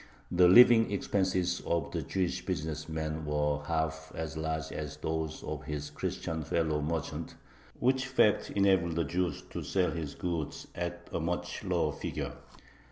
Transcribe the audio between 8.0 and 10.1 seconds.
fact enabled the Jew to sell